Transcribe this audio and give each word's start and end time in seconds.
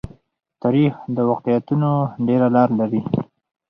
تاریخ 0.61 0.93
د 1.15 1.17
واقعیتونو 1.29 1.91
ډېره 2.27 2.47
لار 2.55 2.69
لري. 2.79 3.01